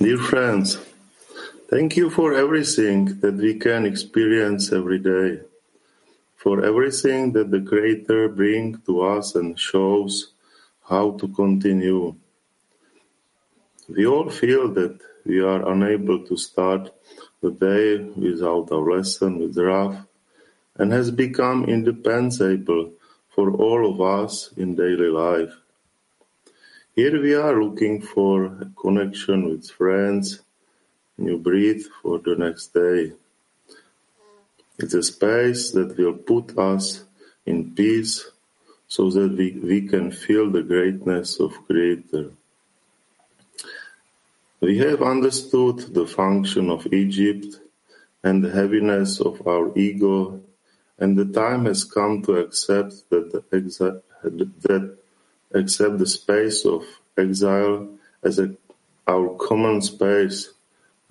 [0.00, 0.78] Dear friends,
[1.68, 5.40] thank you for everything that we can experience every day,
[6.36, 10.34] for everything that the Creator brings to us and shows
[10.88, 12.14] how to continue.
[13.88, 16.94] We all feel that we are unable to start
[17.42, 19.96] the day without our lesson with Raf
[20.76, 22.92] and has become indispensable
[23.34, 25.54] for all of us in daily life.
[26.98, 30.40] Here we are looking for a connection with friends,
[31.16, 33.12] new breathe for the next day.
[34.80, 37.04] It's a space that will put us
[37.46, 38.28] in peace
[38.88, 42.32] so that we, we can feel the greatness of Creator.
[44.58, 47.60] We have understood the function of Egypt
[48.24, 50.40] and the heaviness of our ego,
[50.98, 54.97] and the time has come to accept that, the exa- that
[55.52, 56.84] accept the space of
[57.16, 57.88] exile
[58.22, 58.54] as a,
[59.06, 60.50] our common space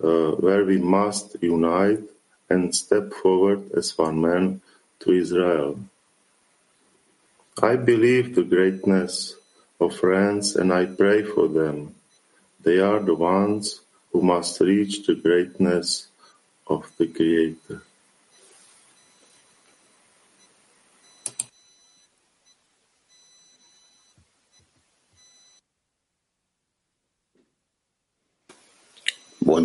[0.02, 2.00] uh, where we must unite
[2.50, 4.60] and step forward as one man
[5.00, 5.78] to Israel.
[7.60, 9.34] I believe the greatness
[9.80, 11.94] of friends and I pray for them.
[12.62, 13.80] They are the ones
[14.12, 16.08] who must reach the greatness
[16.66, 17.82] of the Creator.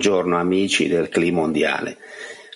[0.04, 1.98] Buongiorno amici del Clima Mondiale.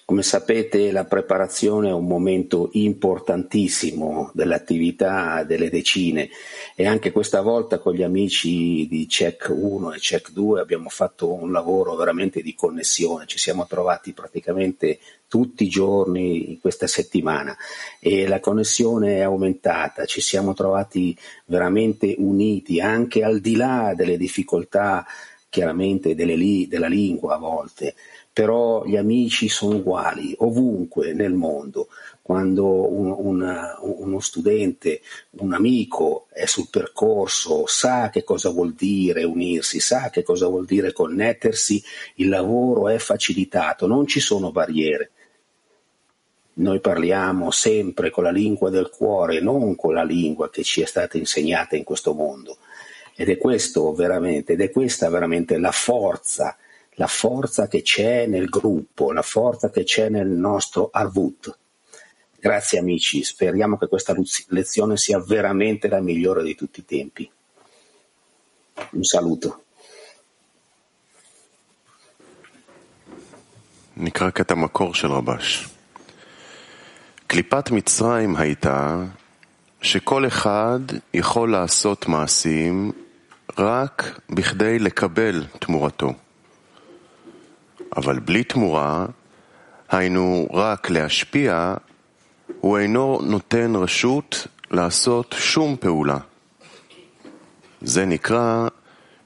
[0.03, 6.28] Come sapete la preparazione è un momento importantissimo dell'attività delle decine
[6.75, 11.31] e anche questa volta con gli amici di Check 1 e Check 2 abbiamo fatto
[11.31, 17.56] un lavoro veramente di connessione, ci siamo trovati praticamente tutti i giorni in questa settimana
[18.02, 24.18] e la connessione è aumentata, ci siamo trovati veramente uniti anche al di là delle
[24.18, 25.06] difficoltà
[25.57, 27.95] chiaramente delle, della lingua a volte,
[28.31, 31.88] però gli amici sono uguali ovunque nel mondo.
[32.22, 35.01] Quando un, una, uno studente,
[35.40, 40.66] un amico è sul percorso, sa che cosa vuol dire unirsi, sa che cosa vuol
[40.66, 41.81] dire connettersi,
[42.16, 45.09] il lavoro è facilitato, non ci sono barriere.
[46.56, 50.85] Noi parliamo sempre con la lingua del cuore, non con la lingua che ci è
[50.85, 52.57] stata insegnata in questo mondo.
[53.16, 56.56] Ed è questo veramente, ed è questa veramente la forza,
[56.93, 61.59] la forza che c'è nel gruppo, la forza che c'è nel nostro Arvut.
[62.38, 64.15] Grazie amici, speriamo che questa
[64.49, 67.31] lezione sia veramente la migliore di tutti i tempi.
[68.93, 69.60] Un saluto.
[73.97, 75.69] נקרא קטע מקור של רבש.
[77.27, 79.05] קליפת מצרים הייתה
[79.83, 80.80] שכל אחד
[81.15, 82.92] יכול לעשות מעשים
[83.58, 86.14] רק בכדי לקבל תמורתו.
[87.97, 89.05] אבל בלי תמורה,
[89.90, 91.73] היינו רק להשפיע,
[92.61, 96.17] הוא אינו נותן רשות לעשות שום פעולה.
[97.82, 98.67] זה נקרא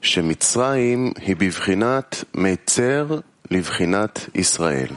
[0.00, 3.06] שמצרים היא בבחינת מיצר
[3.50, 4.88] לבחינת ישראל.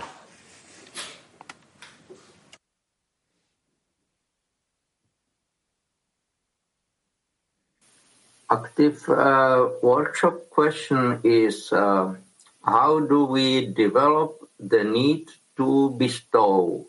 [8.51, 12.15] Active uh, workshop question is uh,
[12.63, 15.27] how do we develop the need
[15.57, 16.85] to bestow?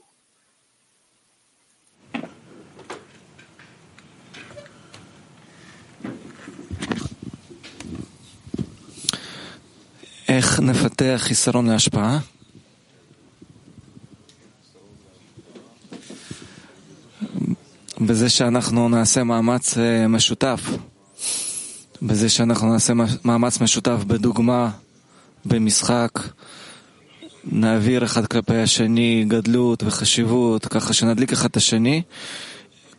[10.30, 12.20] איך נפתח חיסרון להשפעה?
[18.02, 19.78] בזה שאנחנו נעשה מאמץ
[20.10, 20.62] משותף,
[22.03, 22.93] בזה שאנחנו נעשה
[23.25, 24.71] מאמץ משותף בדוגמה,
[25.45, 26.11] במשחק,
[27.45, 32.03] נעביר אחד כלפי השני גדלות וחשיבות, ככה שנדליק אחד את השני,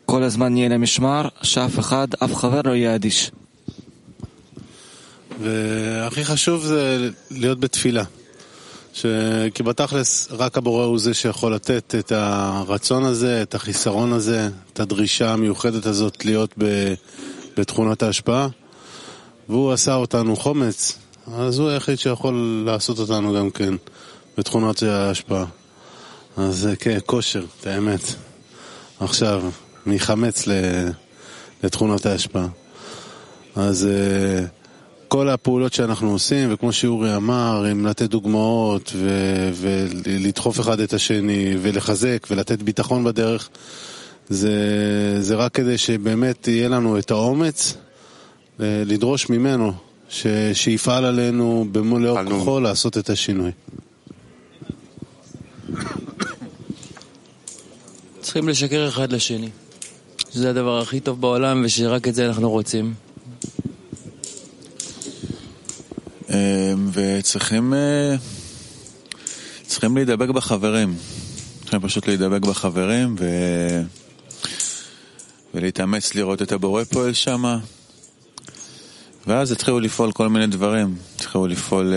[0.05, 3.31] כל הזמן נהיה למשמר, שאף אחד, אף חבר לא יהיה אדיש.
[5.41, 8.03] והכי חשוב זה להיות בתפילה.
[9.53, 14.79] כי בתכלס רק הבורא הוא זה שיכול לתת את הרצון הזה, את החיסרון הזה, את
[14.79, 16.55] הדרישה המיוחדת הזאת להיות
[17.57, 18.47] בתכונות ההשפעה,
[19.49, 20.97] והוא עשה אותנו חומץ,
[21.33, 23.73] אז הוא היחיד שיכול לעשות אותנו גם כן
[24.37, 25.45] בתכונות ההשפעה.
[26.37, 28.01] אז זה כן, כושר, את האמת.
[28.99, 29.43] עכשיו,
[29.85, 30.45] מחמץ
[31.63, 32.47] לתכונות ההשפעה.
[33.55, 33.87] אז
[35.07, 41.55] כל הפעולות שאנחנו עושים, וכמו שאורי אמר, עם לתת דוגמאות ו- ולדחוף אחד את השני
[41.61, 43.49] ולחזק ולתת ביטחון בדרך,
[44.29, 44.51] זה,
[45.19, 47.77] זה רק כדי שבאמת יהיה לנו את האומץ
[48.59, 49.73] לדרוש ממנו
[50.09, 53.51] ש- שיפעל עלינו במלוא כוחו לעשות את השינוי.
[58.21, 59.49] צריכים לשקר אחד לשני.
[60.33, 62.93] שזה הדבר הכי טוב בעולם ושרק את זה אנחנו רוצים.
[66.93, 67.73] וצריכים
[69.67, 70.95] צריכים להידבק בחברים.
[71.61, 73.25] צריכים פשוט להידבק בחברים ו...
[75.53, 77.43] ולהתאמץ לראות את הבורא פועל שם.
[79.26, 80.94] ואז התחילו לפעול כל מיני דברים.
[81.16, 81.94] התחילו לפעול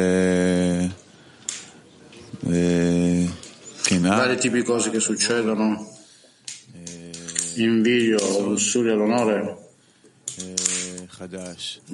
[3.84, 4.18] קנאה.
[4.18, 5.88] Varie tipi di cose che succedono.
[7.56, 8.18] Invidio,
[8.50, 9.66] lussuria, l'onore.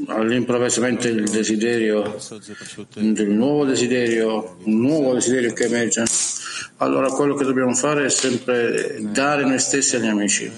[0.08, 2.18] all'improvvisamente il desiderio
[2.98, 6.04] del nuovo desiderio, un nuovo desiderio che emerge.
[6.78, 10.52] Allora quello che dobbiamo fare è sempre dare noi stessi agli amici.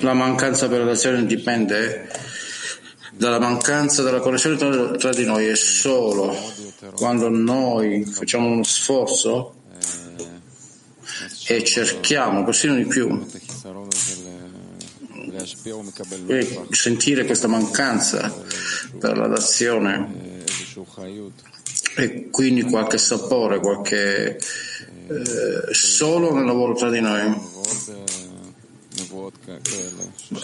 [0.00, 2.08] La mancanza per l'azione dipende
[3.12, 4.56] dalla mancanza della connessione
[4.96, 5.48] tra, di noi.
[5.48, 6.36] E solo
[6.94, 9.54] quando noi facciamo uno sforzo
[11.48, 13.26] e cerchiamo persino di più
[16.26, 18.44] e sentire questa mancanza
[18.98, 20.44] per la dazione
[21.96, 27.34] e quindi qualche sapore, qualche eh, solo nel lavoro tra di noi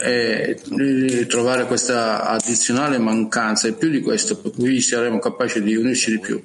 [0.01, 6.11] e trovare questa addizionale mancanza e più di questo per cui saremo capaci di unirci
[6.13, 6.41] di più.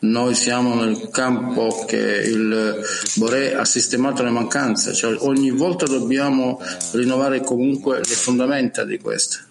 [0.00, 2.80] Noi siamo nel campo che il
[3.16, 6.60] Boré ha sistemato le mancanze, cioè ogni volta dobbiamo
[6.92, 9.46] rinnovare comunque le fondamenta di queste.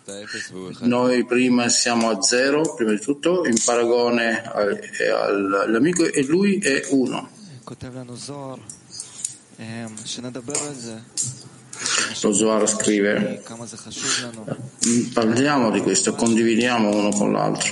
[0.81, 7.29] Noi prima siamo a zero, prima di tutto, in paragone all'amico e lui è uno.
[9.59, 11.03] É, Chamada Barosa.
[12.21, 13.43] Lo Zohar scrive,
[15.13, 17.71] parliamo di questo, condividiamo uno con l'altro.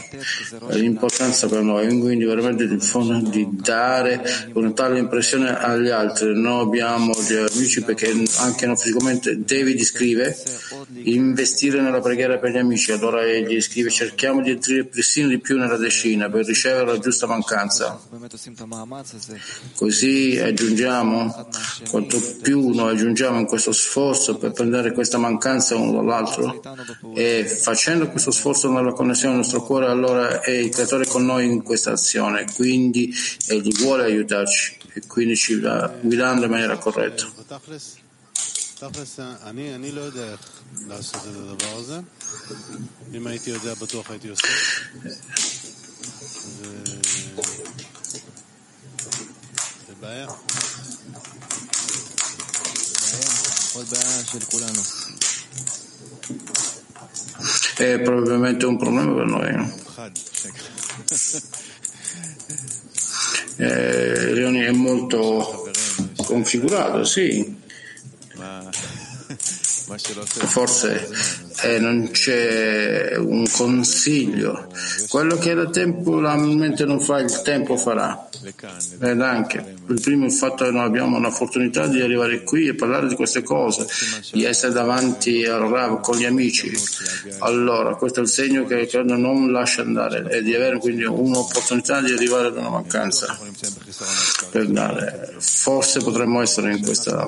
[0.69, 6.39] L'importanza per noi quindi veramente di dare una tale impressione agli altri.
[6.39, 10.37] Noi abbiamo gli amici perché anche non fisicamente David scrive
[11.03, 12.91] investire nella preghiera per gli amici.
[12.91, 17.25] Allora egli scrive cerchiamo di entrare persino di più nella decina per ricevere la giusta
[17.25, 17.99] mancanza.
[19.75, 21.49] Così aggiungiamo,
[21.89, 23.93] quanto più noi aggiungiamo in questo sforzo
[24.37, 26.61] per prendere questa mancanza uno dall'altro.
[27.13, 31.45] E facendo questo sforzo nella connessione del nostro cuore allora è il creatore con noi
[31.45, 32.45] in questa azione.
[32.53, 33.13] Quindi
[33.47, 34.77] egli vuole aiutarci.
[34.93, 37.25] E quindi ci va guidando in maniera corretta
[53.74, 54.82] עוד בעיה של כולנו.
[57.76, 59.50] È probabilmente un problema per noi.
[63.56, 65.70] Eh, Leoni è molto
[66.16, 67.56] configurato, sì.
[70.56, 71.08] Forse
[71.61, 74.67] eh, non c'è un consiglio.
[75.07, 78.29] Quello che da tempo la mente non fa, il tempo farà.
[78.99, 83.07] Ed anche il primo il fatto che noi abbiamo un'opportunità di arrivare qui e parlare
[83.07, 83.87] di queste cose,
[84.31, 86.71] di essere davanti al Rav con gli amici.
[87.39, 92.01] Allora, questo è il segno che credo non lascia andare e di avere quindi un'opportunità
[92.01, 93.37] di arrivare ad una mancanza.
[94.51, 95.35] Per dare.
[95.37, 97.27] Forse potremmo essere in questa.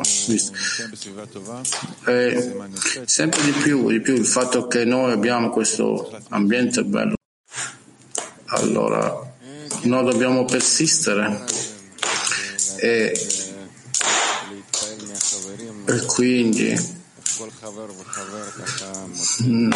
[2.05, 2.55] E
[3.05, 7.15] sempre di più, di più il fatto che noi abbiamo questo ambiente bello.
[8.45, 9.35] Allora,
[9.83, 11.45] noi dobbiamo persistere
[12.77, 13.11] e,
[15.85, 16.95] e quindi
[19.43, 19.71] mm,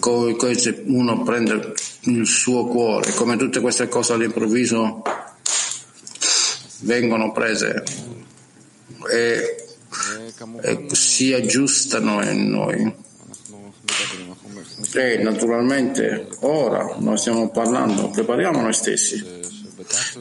[0.00, 0.36] Come
[0.86, 1.74] uno prende
[2.08, 5.02] il suo cuore, come tutte queste cose all'improvviso
[6.80, 7.82] vengono prese
[9.10, 9.66] e,
[10.62, 13.06] e si aggiustano in noi.
[14.94, 19.22] E naturalmente ora noi stiamo parlando, prepariamo noi stessi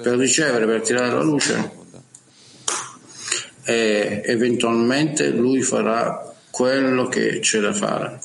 [0.02, 1.86] per ricevere, per tirare la luce
[3.64, 8.20] e eventualmente lui farà quello che c'è da fare.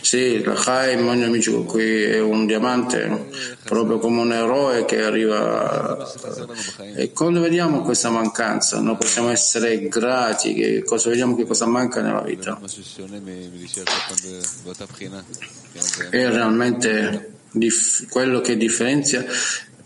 [0.00, 3.28] Sì, la Chaim, ogni amico qui è un diamante,
[3.62, 6.12] proprio come un eroe che arriva.
[6.96, 12.00] E quando vediamo questa mancanza, noi possiamo essere grati, che cosa vediamo che cosa manca
[12.00, 12.60] nella vita.
[16.10, 17.34] È realmente
[18.08, 19.24] quello che differenzia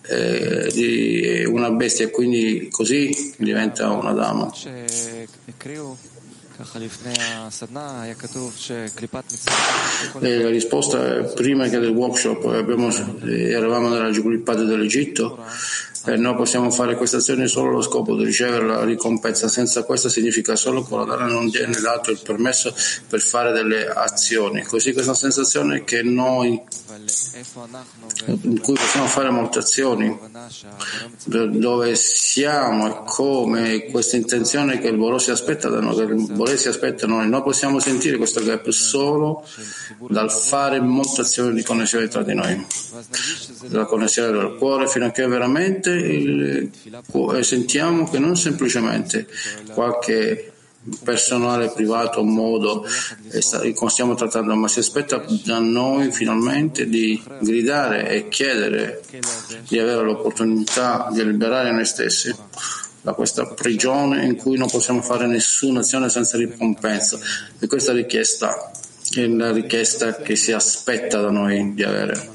[0.06, 4.50] eh, di una bestia e quindi così diventa una dama.
[10.20, 12.90] E la risposta è prima che del workshop abbiamo,
[13.25, 15.38] eravamo nella Clippata dell'Egitto
[16.06, 19.49] e noi possiamo fare questa azione solo allo scopo di ricevere la ricompensa.
[19.49, 22.75] Senza questo significa solo che la donna non viene dato il permesso
[23.08, 24.62] per fare delle azioni.
[24.62, 26.61] Così questa sensazione che noi
[28.26, 30.16] in cui possiamo fare molte azioni,
[31.25, 36.32] dove siamo e come, questa intenzione che il Boro si aspetta da noi, che il
[36.32, 39.44] Boro si aspetta da noi, noi possiamo sentire questo gap solo
[40.08, 42.64] dal fare molte azioni di connessione tra di noi,
[43.68, 46.70] la connessione del cuore fino a che veramente il,
[47.40, 49.26] sentiamo che non semplicemente
[49.72, 50.52] qualche
[51.02, 52.84] personale, privato, modo
[53.88, 59.02] stiamo trattando, ma si aspetta da noi finalmente di gridare e chiedere
[59.66, 62.34] di avere l'opportunità di liberare noi stessi
[63.00, 67.18] da questa prigione in cui non possiamo fare nessuna azione senza ricompensa.
[67.58, 68.70] E questa richiesta
[69.14, 72.32] è la richiesta che si aspetta da noi di avere.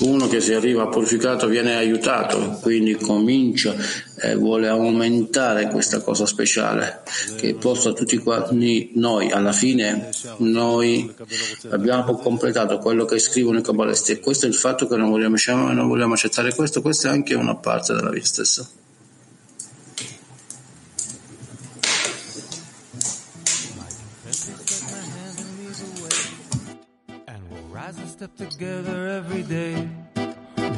[0.00, 3.76] Uno che si arriva purificato viene aiutato, quindi comincia
[4.16, 7.02] e vuole aumentare questa cosa speciale
[7.36, 11.14] che possa tutti quanti noi, alla fine noi
[11.70, 15.36] abbiamo completato quello che scrivono i cabalisti e questo è il fatto che non vogliamo,
[15.72, 18.68] non vogliamo accettare questo, questa è anche una parte della vita stessa.
[28.24, 29.74] Step together every day.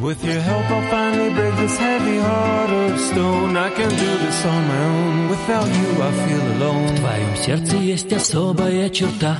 [0.00, 3.56] With your help, I'll finally break this heavy heart of stone.
[3.56, 5.28] I can do this on my own.
[5.28, 6.86] Without you, I feel alone.
[6.88, 9.38] В твоем сердце есть особая черта.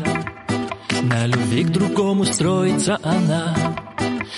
[1.03, 3.57] На любви к другому строится она.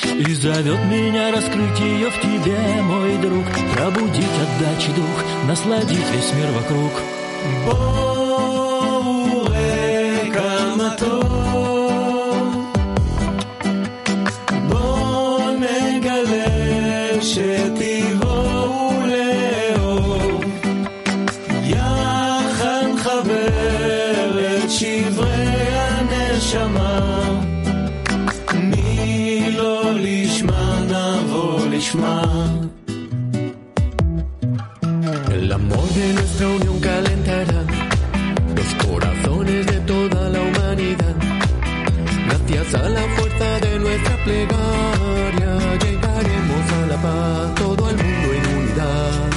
[0.02, 3.44] И зовет меня раскрыть ее в тебе, мой друг.
[3.74, 6.92] Пробудить отдачи дух, насладить весь мир вокруг.
[7.66, 9.50] Боуэ
[10.32, 11.37] камато.
[43.36, 49.27] De nuestra plegaria llegaremos a la paz, todo el mundo en unidad.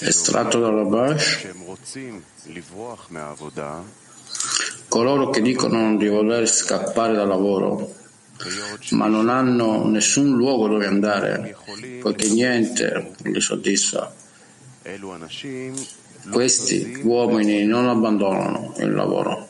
[0.00, 1.46] Estratto dalla Bash
[4.88, 7.94] Coloro che dicono di voler scappare dal lavoro,
[8.92, 11.56] ma non hanno nessun luogo dove andare,
[12.00, 14.14] poiché niente li soddisfa.
[16.30, 19.48] Questi uomini non abbandonano il lavoro.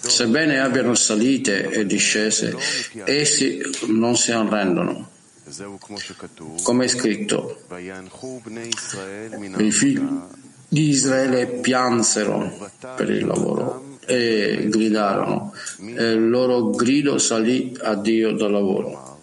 [0.00, 2.56] Sebbene abbiano salite e discese,
[3.04, 5.10] essi non si arrendono.
[6.62, 7.64] Come è scritto,
[9.58, 10.20] i figli
[10.68, 18.32] di Israele piansero per il lavoro e gridarono, e il loro grido salì a Dio
[18.32, 19.18] dal lavoro.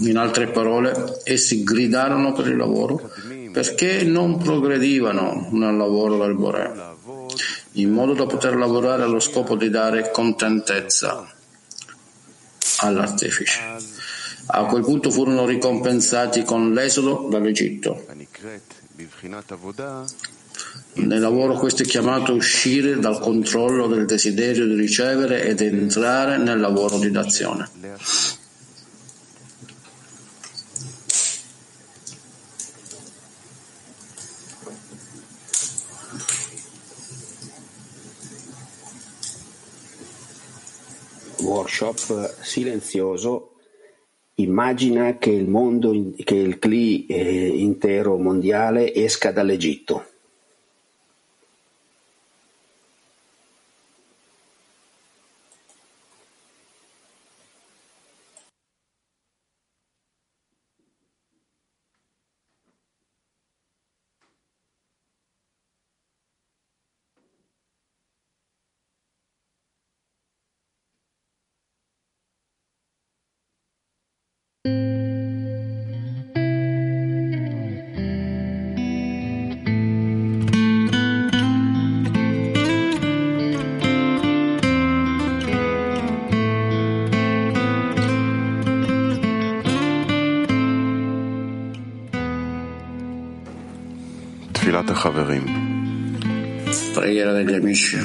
[0.00, 3.10] In altre parole, essi gridarono per il lavoro
[3.50, 6.72] perché non progredivano nel lavoro del Bore,
[7.72, 11.32] in modo da poter lavorare allo scopo di dare contentezza
[12.80, 13.60] all'artefice.
[14.46, 18.04] A quel punto furono ricompensati con l'esodo dall'Egitto.
[20.94, 26.60] Nel lavoro questo è chiamato uscire dal controllo del desiderio di ricevere ed entrare nel
[26.60, 27.68] lavoro di dazione.
[41.38, 43.53] Workshop silenzioso
[44.36, 45.92] Immagina che il mondo,
[46.24, 50.13] che il CLI eh, intero mondiale esca dall'Egitto.
[96.94, 97.98] Preghiera degli amici.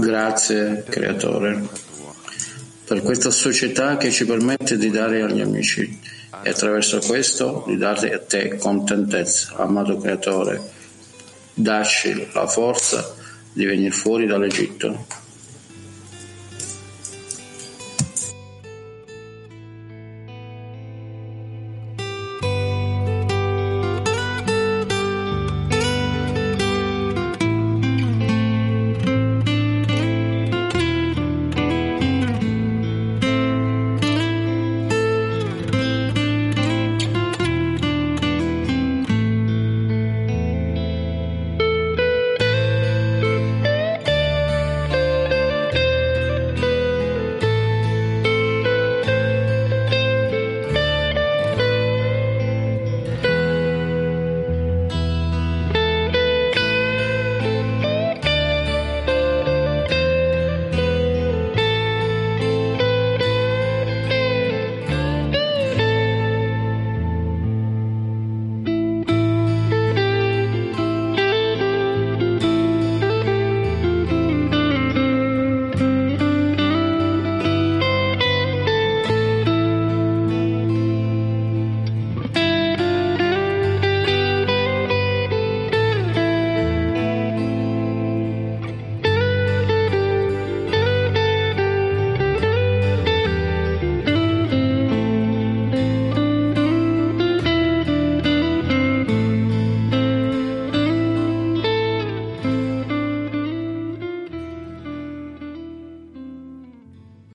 [0.00, 1.62] Grazie Creatore
[2.86, 6.00] per questa società che ci permette di dare agli amici
[6.42, 10.60] e attraverso questo di dare a te contentezza, amato Creatore.
[11.54, 13.14] Dacci la forza
[13.52, 15.24] di venire fuori dall'Egitto.